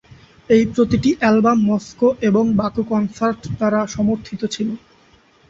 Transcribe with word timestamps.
এই 0.49 0.63
প্রতিটি 0.73 1.09
album 1.19 1.57
Moscow 1.65 2.07
এবং 2.21 2.43
বাকু 2.59 2.81
কনসার্ট 2.91 3.39
দ্বারা 3.51 3.79
সমর্থিত 3.87 4.41
ছিল। 4.55 4.69